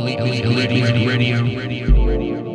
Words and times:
Elite, 0.00 0.18
elite, 0.18 0.46
elite, 0.46 1.06
radio, 1.06 1.42
radio, 1.42 1.60
radio, 1.60 2.06
radio. 2.06 2.49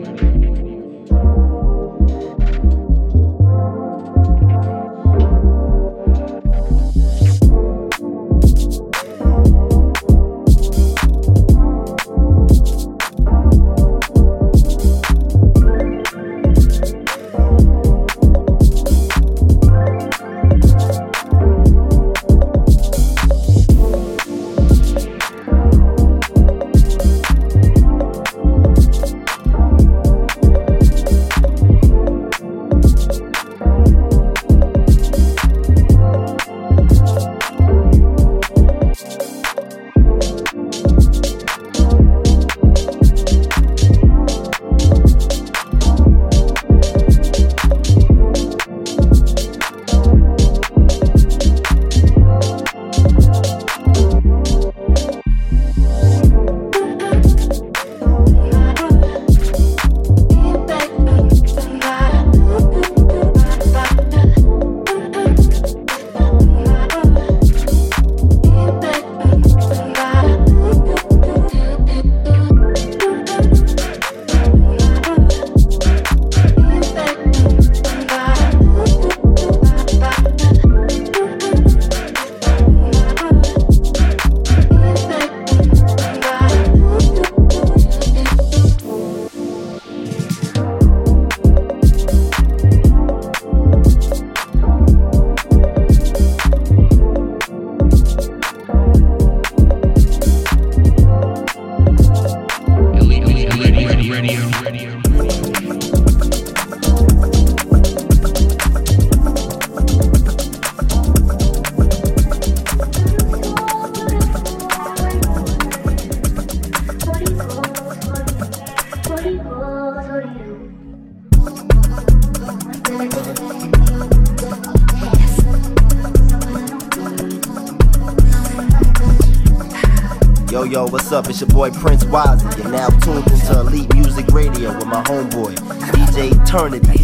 It's 131.35 131.41
your 131.41 131.49
boy 131.49 131.69
Prince 131.69 132.05
Wazzy. 132.05 132.63
You're 132.63 132.71
now 132.71 132.87
tuned 132.87 133.29
into 133.29 133.59
Elite 133.59 133.93
Muzik 133.93 134.27
Radio 134.27 134.73
with 134.73 134.87
my 134.87 135.03
homeboy, 135.03 135.53
DJ 135.91 136.31
Eternity. 136.31 136.94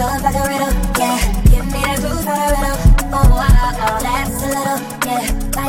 Love 0.00 0.22
like 0.22 0.34
a 0.34 0.48
riddle, 0.48 0.69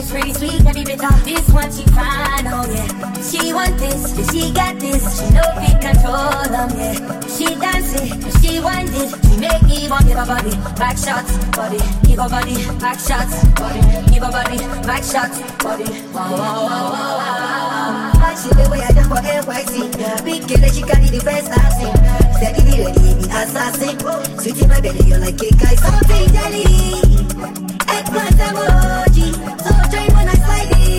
Life's 0.02 0.14
pretty 0.14 0.34
sweet, 0.34 0.66
every 0.66 0.84
bit 0.84 1.04
of 1.04 1.24
this 1.24 1.48
one 1.52 1.72
she 1.72 1.84
fine, 1.94 2.48
oh 2.48 2.66
yeah. 2.74 3.22
She 3.22 3.54
want 3.54 3.78
this, 3.78 4.10
she 4.32 4.52
got 4.52 4.80
this. 4.80 4.98
She 5.14 5.30
know 5.30 5.46
we 5.62 5.70
control 5.78 6.42
them, 6.50 6.74
yeah. 6.74 7.22
She 7.30 7.54
dance 7.54 7.94
it, 8.02 8.10
she 8.42 8.60
want 8.60 8.90
it. 8.90 9.14
She 9.30 9.38
make 9.38 9.62
me 9.62 9.88
want 9.90 10.08
give 10.08 10.18
her 10.18 10.26
body, 10.26 10.58
back 10.74 10.98
shots, 10.98 11.38
body, 11.54 11.78
give 12.02 12.18
her 12.18 12.30
body, 12.30 12.66
back 12.82 12.98
shots, 12.98 13.46
body, 13.54 13.82
give 14.10 14.24
her 14.24 14.32
body, 14.32 14.58
back 14.90 15.04
shots, 15.04 15.38
body. 15.62 15.86
Wow, 16.10 16.34
wow, 16.34 16.40
wow, 16.42 16.82
wow, 16.82 17.18
wow. 17.22 18.12
wow. 18.18 18.36
She 18.42 18.50
the 18.50 18.70
way 18.72 18.82
I 18.82 18.90
jump 18.94 19.14
for 19.14 19.22
NYC. 19.22 20.26
Big 20.26 20.48
girl, 20.50 20.70
she 20.72 20.82
it 20.82 21.12
the 21.14 21.22
best 21.24 21.52
I've 21.54 21.74
seen. 21.78 21.94
Steady, 22.42 22.62
the 22.66 22.84
ready, 22.90 23.22
the 23.22 23.28
assassin. 23.38 24.40
Sweet 24.40 24.62
in 24.64 24.68
my 24.68 24.82
belly, 24.82 25.06
you're 25.06 25.20
like 25.20 25.38
cake, 25.38 25.62
I 25.62 25.76
something 25.76 26.28
jelly. 26.34 27.62
Eggplant 27.92 28.40
emoji, 28.40 29.11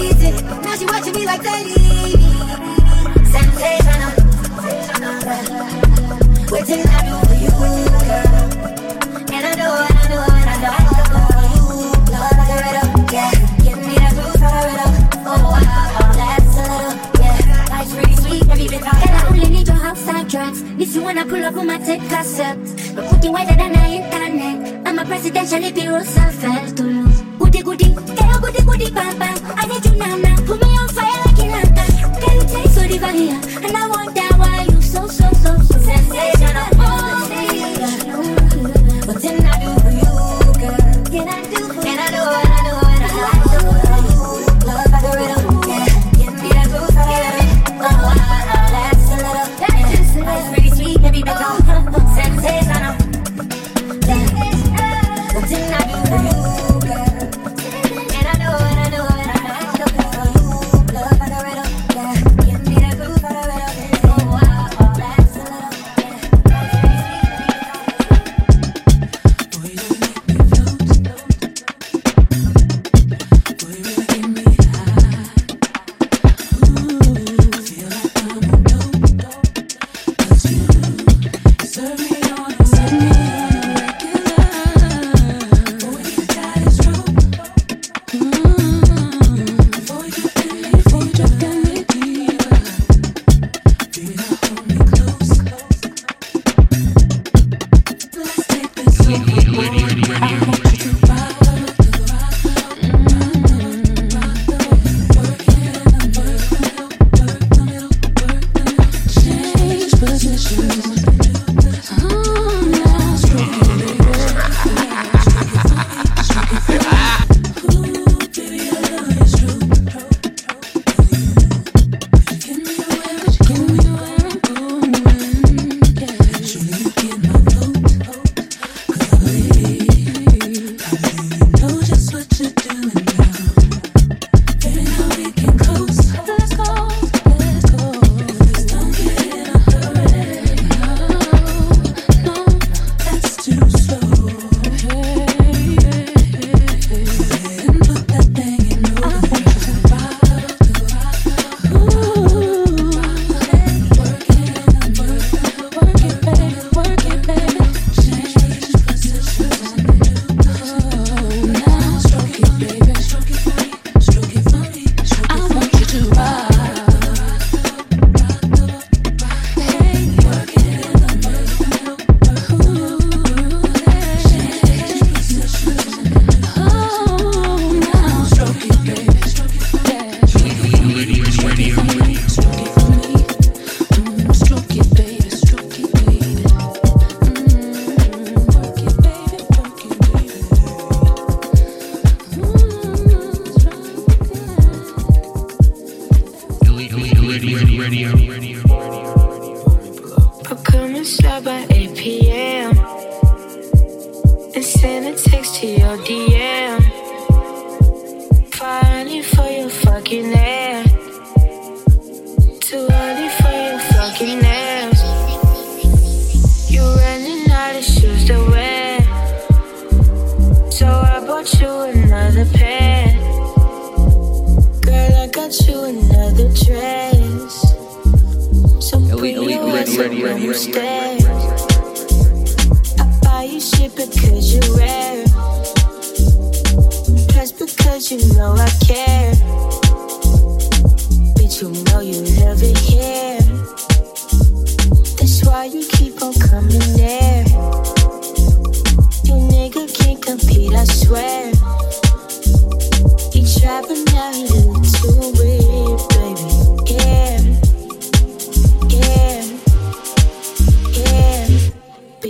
easy. 0.03 0.33
Now 0.65 0.75
she 0.77 0.85
watching 0.87 1.15
me 1.15 1.27
like 1.27 1.43
daily. 1.43 1.75
Sensational. 3.33 4.13
Wait 6.51 6.63
I 6.63 7.01
do 7.07 7.15
for 7.27 7.37
you, 7.43 7.51
girl. 7.51 8.33
And 9.33 9.47
I 9.47 9.55
know, 9.55 9.87
and 9.89 9.99
I 9.99 10.09
know, 10.09 10.23
and 10.29 10.51
I 10.51 10.57
know. 10.63 10.83
Drugs, 20.29 20.63
miss 20.63 20.95
you 20.95 21.05
when 21.05 21.19
I 21.19 21.25
pull 21.25 21.45
up 21.45 21.57
on 21.57 21.67
my 21.67 21.77
tech 21.77 22.01
concept. 22.09 22.95
But 22.95 23.05
put 23.11 23.31
wider 23.31 23.55
than 23.55 23.73
the 23.73 23.85
internet. 23.85 24.87
I'm 24.87 24.99
a 24.99 25.05
presidential 25.05 25.63
if 25.63 25.77
you 25.77 26.03
self 26.05 26.41
to 26.77 26.83
lose. 26.83 27.21
Goody 27.39 27.63
goody. 27.63 28.12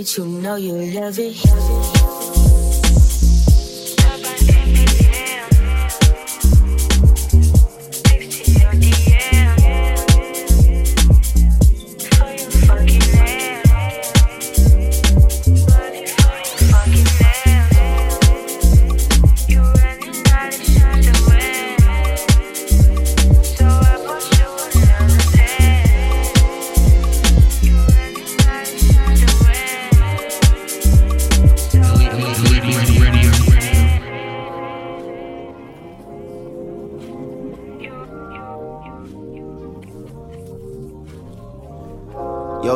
it, 0.03 0.17
you 0.17 0.25
know 0.25 0.55
you 0.55 0.73
love 0.73 1.17
it. 1.17 2.22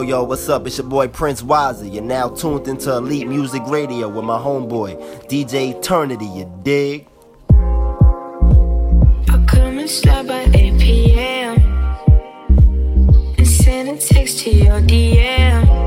Yo, 0.02 0.24
what's 0.24 0.48
up? 0.48 0.68
It's 0.68 0.78
your 0.78 0.88
boy 0.88 1.08
Prince 1.08 1.42
Wiser. 1.42 1.86
You're 1.86 2.04
now 2.04 2.30
tuned 2.30 2.68
into 2.68 2.94
Elite 2.96 3.28
Muzik 3.28 3.64
Radio 3.68 4.08
with 4.08 4.26
my 4.26 4.38
homeboy, 4.38 5.28
DJ 5.28 5.76
Eternity, 5.76 6.26
you 6.26 6.52
dig? 6.62 7.08
I 9.30 9.46
come 9.48 9.80
and 9.80 9.90
by 10.28 10.50
8 10.54 10.80
p.m. 10.80 11.58
and 13.38 13.48
send 13.48 13.90
a 13.90 13.98
text 13.98 14.40
to 14.40 14.52
your 14.52 14.82
DM. 14.82 15.87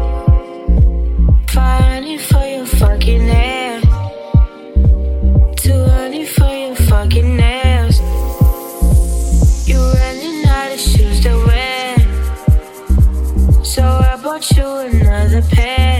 Bought 14.31 14.49
you 14.53 14.65
another 14.65 15.43
pair. 15.43 16.00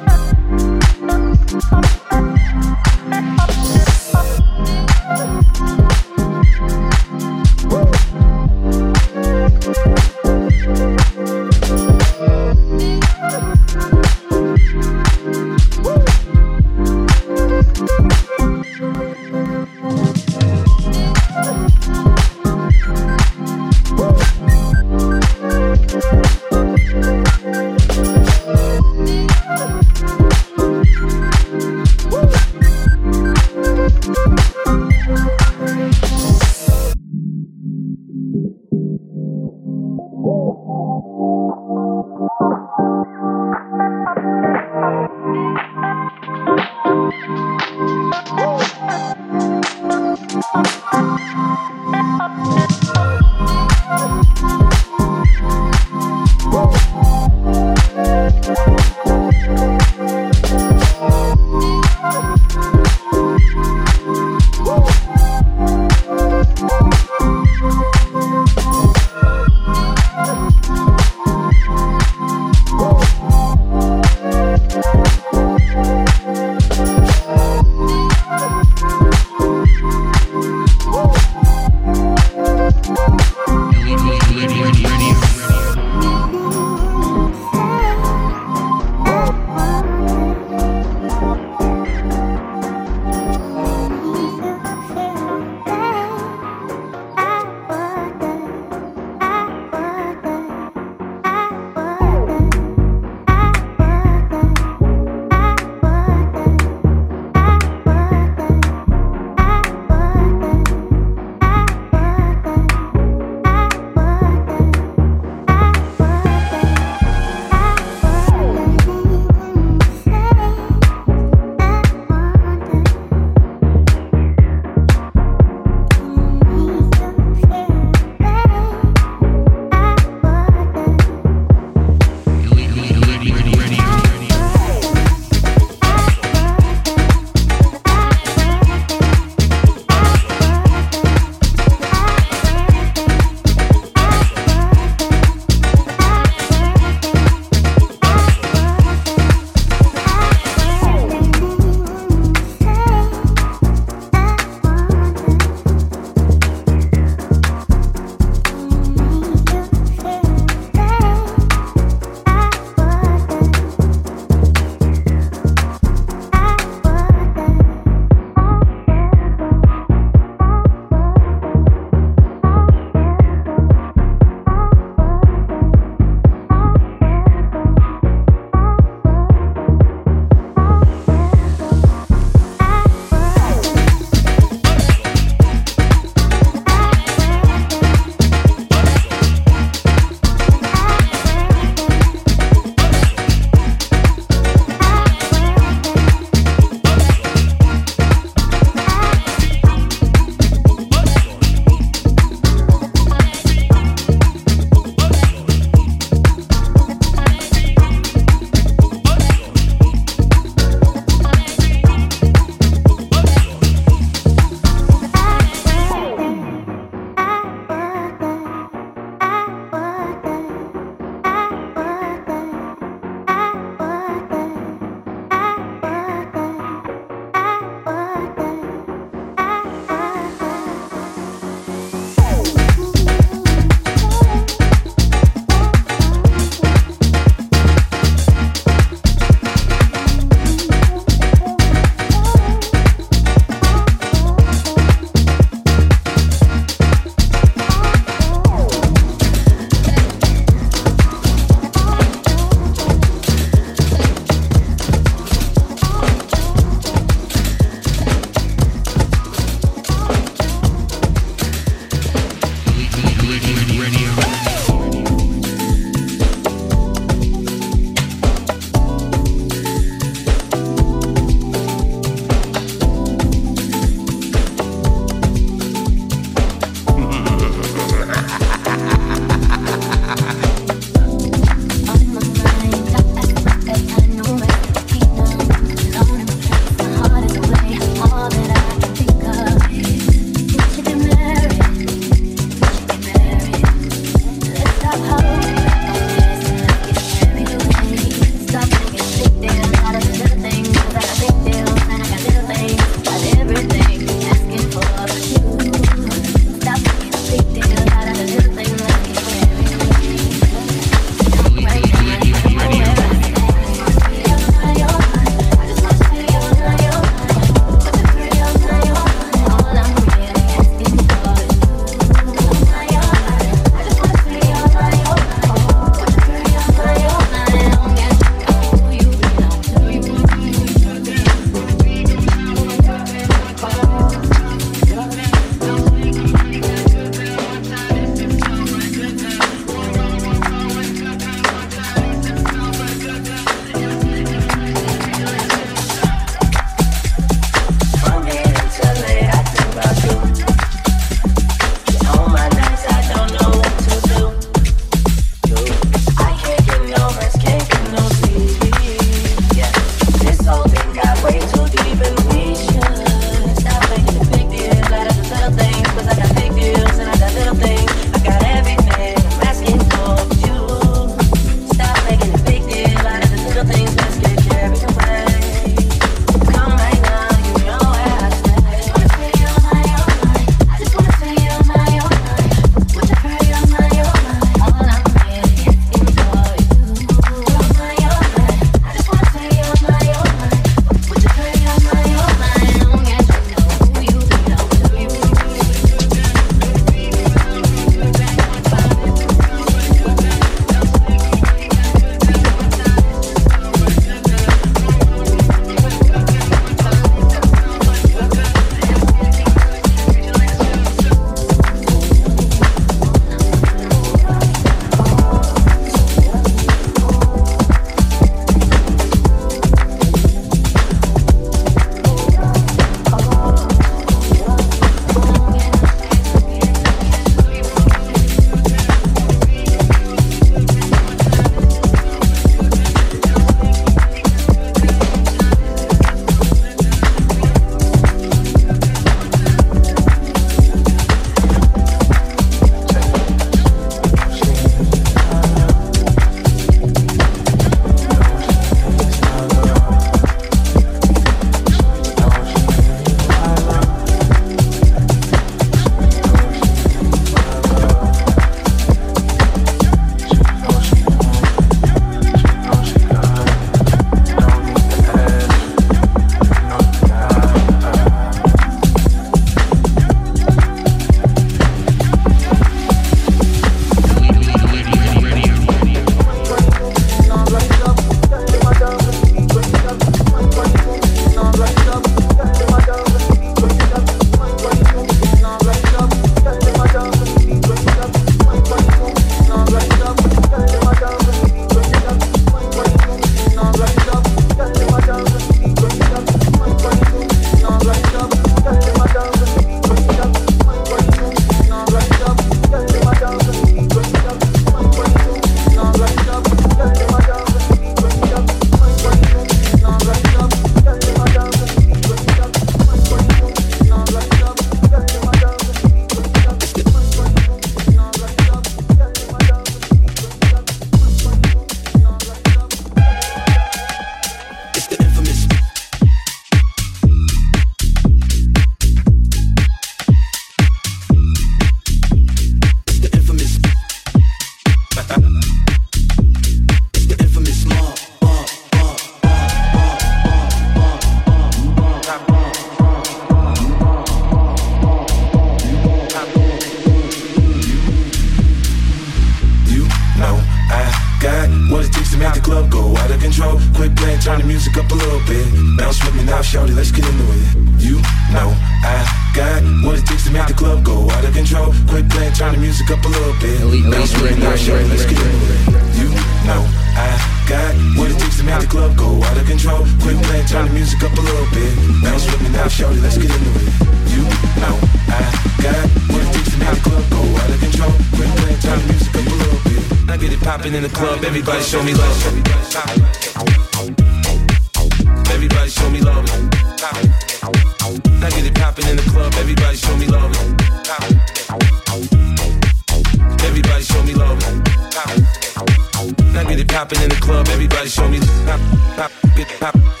Popping 596.81 597.03
in 597.03 597.09
the 597.09 597.15
club, 597.17 597.47
everybody 597.49 597.89
show 597.89 598.09
me. 598.09 598.19
pop, 598.43 598.59
pop, 598.95 599.11
pop, 599.59 599.73
pop. 599.75 600.00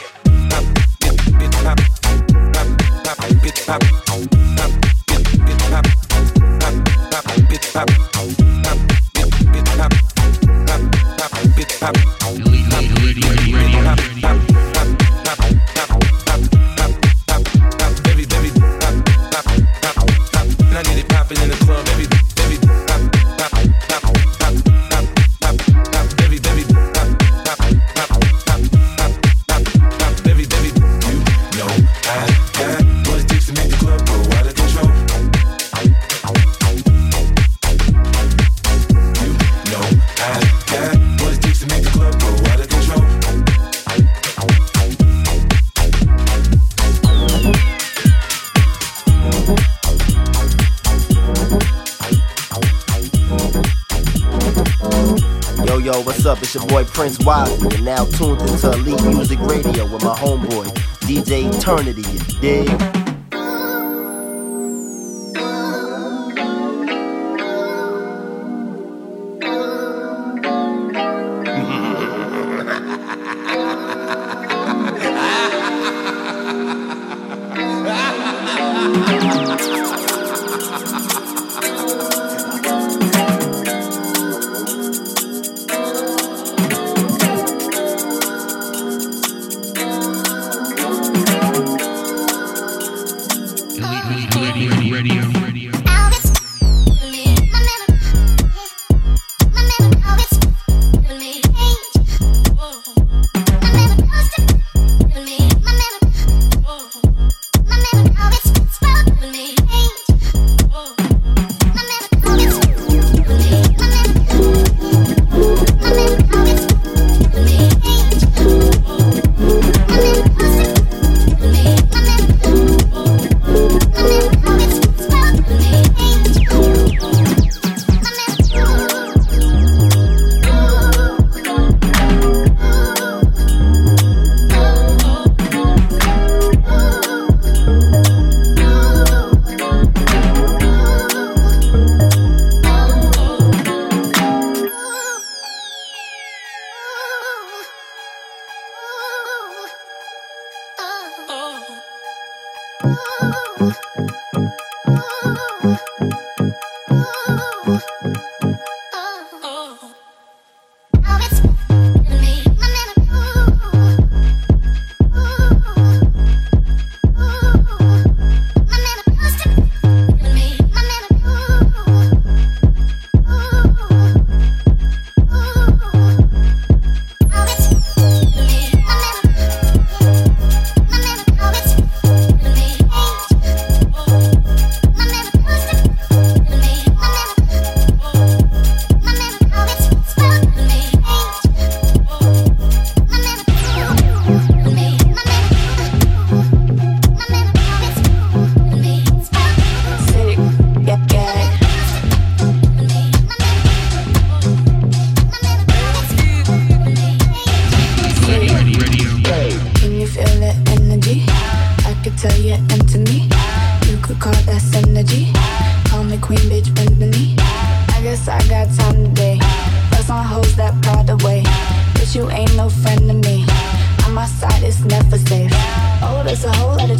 boy 56.83 56.89
Prince 56.91 57.19
Wiley 57.19 57.75
and 57.75 57.85
now 57.85 58.05
tuned 58.05 58.41
into 58.41 58.71
Elite 58.71 59.03
Muzik 59.03 59.39
Radio 59.41 59.85
with 59.85 60.03
my 60.03 60.15
homeboy, 60.15 60.67
DJ 61.01 61.53
Eternity. 61.53 62.01
You 62.11 62.19
dig? 62.39 63.00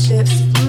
chips. 0.08 0.61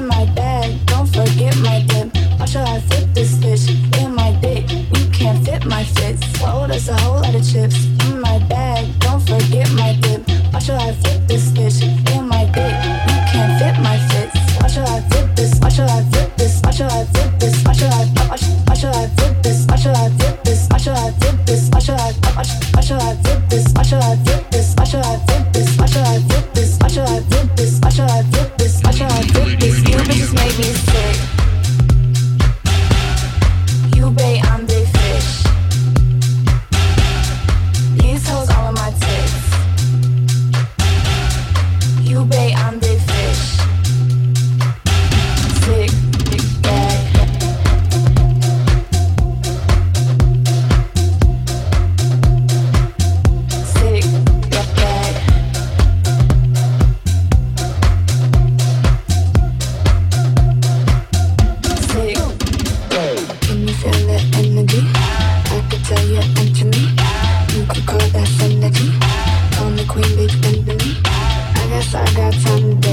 got 72.15 72.35
some 72.35 72.92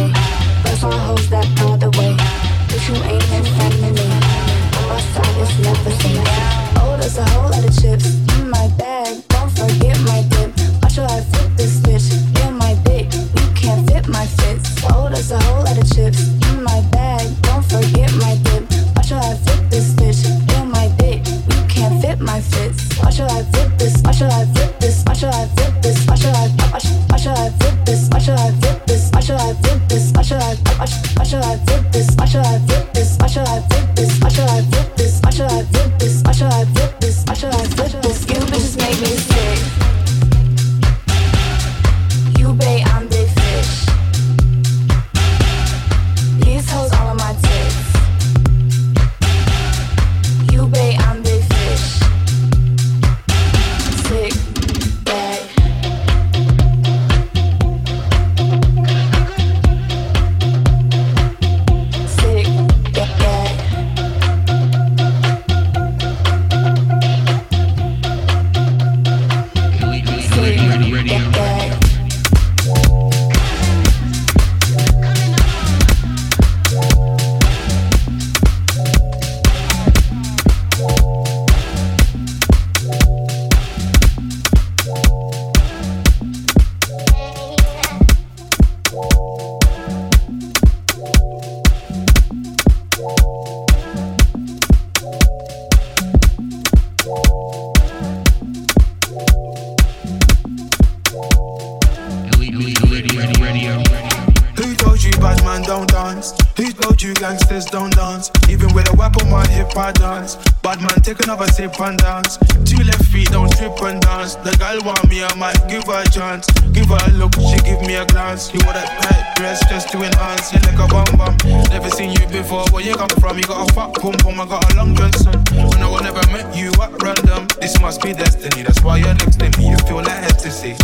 You 118.48 118.64
want 118.64 118.80
that 118.80 118.88
tight 119.04 119.36
dress 119.36 119.60
just 119.68 119.92
to 119.92 119.98
enhance. 120.00 120.54
You 120.54 120.60
like 120.64 120.80
a 120.80 120.88
bum 120.88 121.12
bum. 121.20 121.36
Never 121.70 121.90
seen 121.90 122.12
you 122.16 122.26
before. 122.32 122.64
Where 122.72 122.84
you 122.84 122.96
come 122.96 123.12
from? 123.20 123.36
You 123.36 123.44
got 123.44 123.70
a 123.70 123.74
fat 123.74 123.94
pum 124.00 124.16
pum. 124.24 124.40
I 124.40 124.48
got 124.48 124.64
a 124.72 124.78
long 124.78 124.96
Johnson. 124.96 125.36
When 125.52 125.84
I 125.84 126.00
never 126.00 126.24
met 126.32 126.56
you 126.56 126.72
at 126.80 126.96
random. 127.04 127.48
This 127.60 127.80
must 127.82 128.02
be 128.02 128.14
destiny. 128.14 128.64
That's 128.64 128.82
why 128.82 128.98
you're 128.98 129.14
next 129.14 129.40
to 129.40 129.52
me. 129.60 129.70
You 129.70 129.78
feel 129.86 129.98
like 129.98 130.24
ecstasy. 130.24 130.78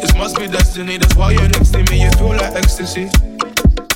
This 0.00 0.14
must 0.14 0.38
be 0.38 0.46
destiny, 0.46 0.98
that's 0.98 1.16
why 1.16 1.30
you're 1.30 1.48
next 1.48 1.70
to 1.70 1.78
me, 1.90 2.02
you 2.02 2.10
feel 2.12 2.28
like 2.28 2.54
ecstasy. 2.54 3.08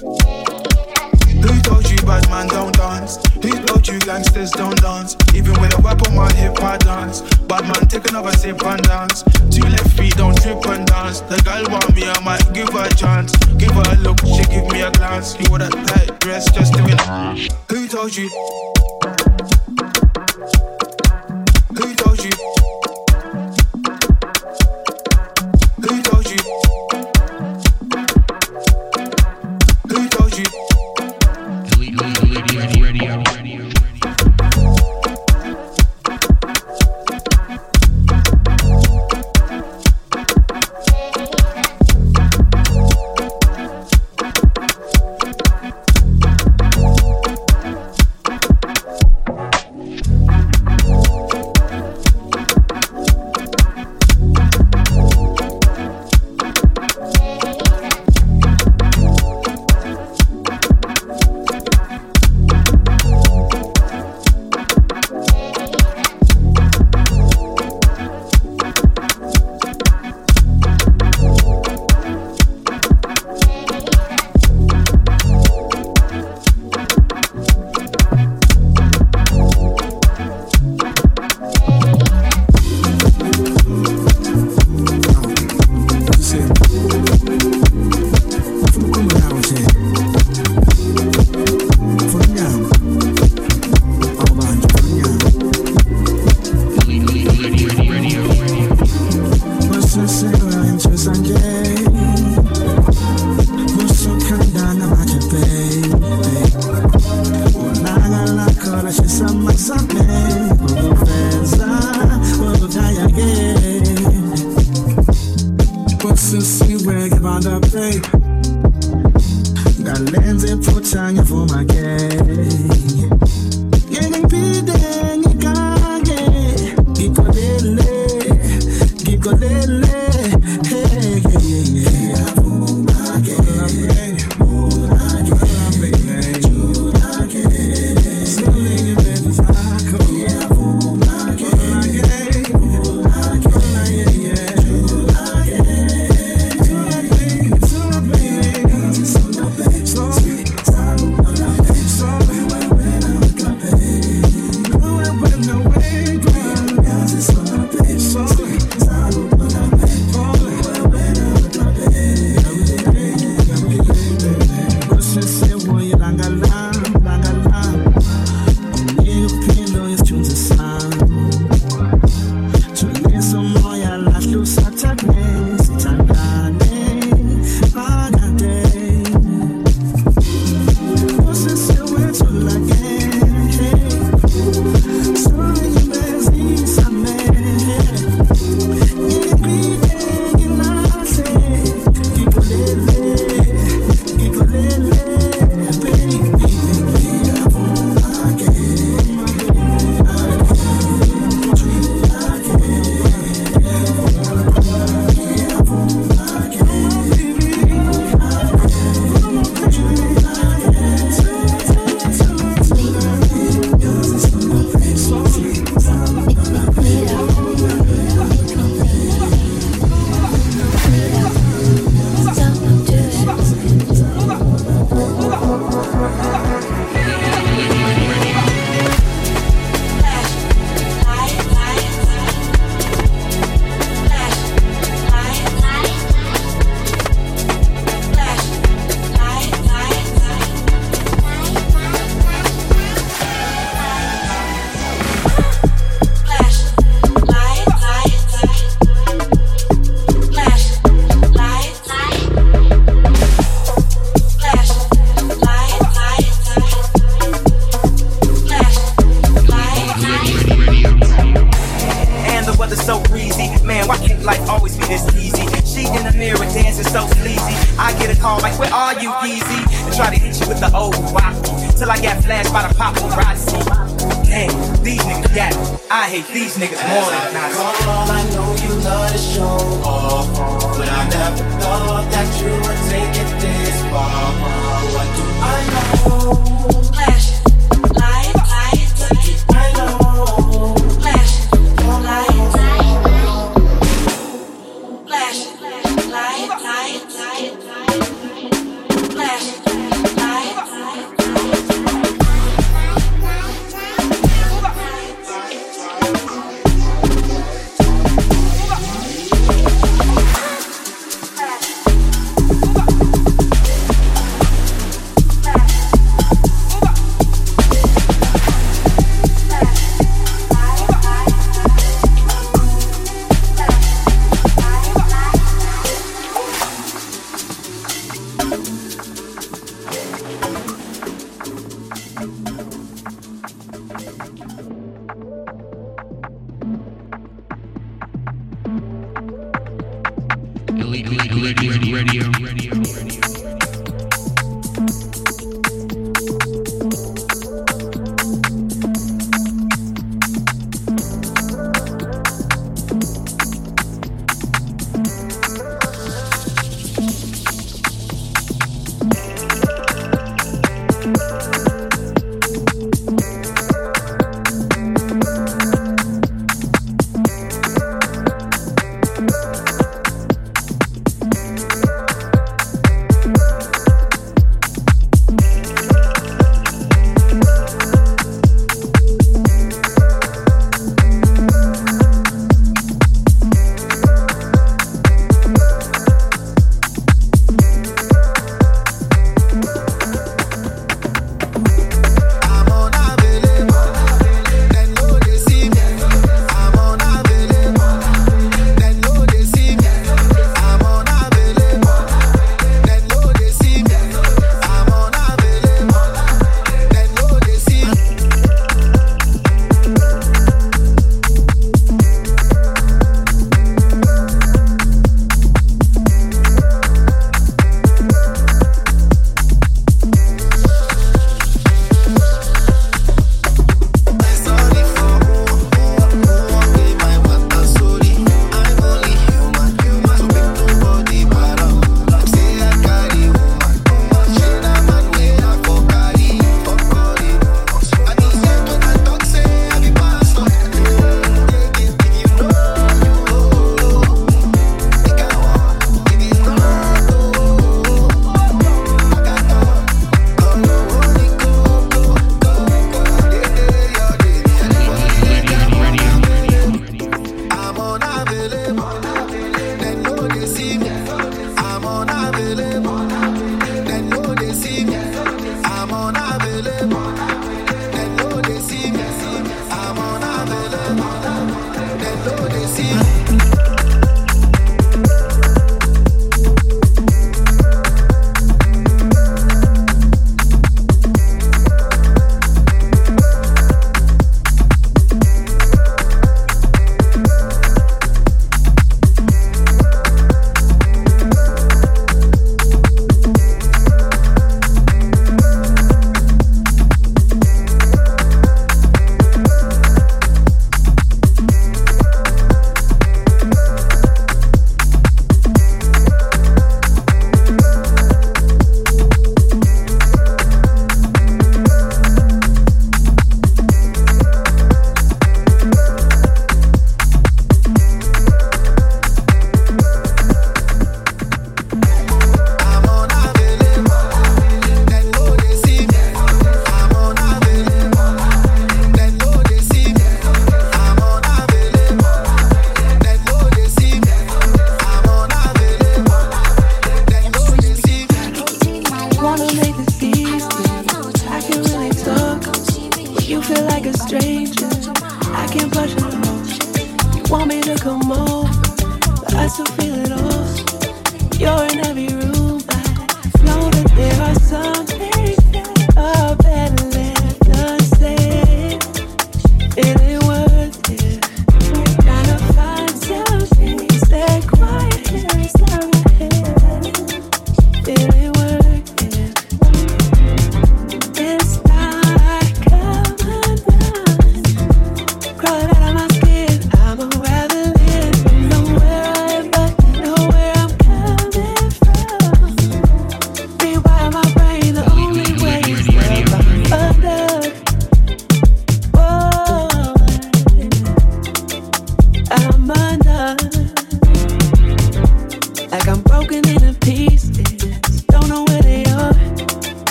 Who 0.00 1.60
told 1.60 1.90
you 1.90 1.98
bad 2.06 2.28
man 2.30 2.48
don't 2.48 2.74
dance? 3.16 3.66
Told 3.66 3.88
you 3.88 3.98
gangsters 4.00 4.50
don't 4.50 4.80
dance? 4.80 5.16
Even 5.34 5.58
with 5.60 5.76
a 5.78 5.82
weapon 5.82 6.16
on 6.18 6.34
hip 6.34 6.60
I 6.60 6.76
dance. 6.78 7.22
Bad 7.46 7.62
man 7.62 7.88
take 7.88 8.08
another 8.08 8.32
sip 8.32 8.62
and 8.64 8.82
dance. 8.82 9.22
Two 9.50 9.62
left 9.62 9.96
feet 9.96 10.16
don't 10.16 10.36
trip 10.40 10.64
and 10.66 10.86
dance. 10.86 11.20
The 11.20 11.40
girl 11.44 11.64
want 11.70 11.94
me, 11.94 12.04
I 12.04 12.20
might 12.20 12.52
give 12.52 12.68
her 12.70 12.86
a 12.86 12.94
chance. 12.94 13.34
Give 13.58 13.72
her 13.72 13.82
a 13.86 13.96
look, 13.98 14.20
she 14.20 14.44
give 14.44 14.66
me 14.72 14.82
a 14.82 14.90
glance. 14.90 15.38
You 15.38 15.46
wore 15.48 15.58
that 15.58 15.72
tight 15.88 16.18
dress 16.20 16.50
just 16.50 16.74
to 16.74 16.82
win. 16.82 16.98
Who 17.70 17.88
told 17.88 18.16
you? 18.16 18.28
Who 21.76 21.94
told 21.94 22.24
you? 22.24 22.59